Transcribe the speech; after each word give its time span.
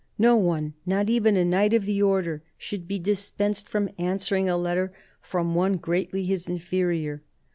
No 0.17 0.35
one, 0.35 0.73
not 0.83 1.11
even 1.11 1.37
a 1.37 1.45
Knight 1.45 1.75
of 1.75 1.85
the 1.85 2.01
Order, 2.01 2.41
should 2.57 2.87
be 2.87 2.97
dispensed 2.97 3.69
from 3.69 3.87
answering 3.99 4.49
a 4.49 4.57
letter 4.57 4.91
from 5.21 5.53
one 5.53 5.77
greatly 5.77 6.23
his 6.25 6.47
inferior. 6.47 7.21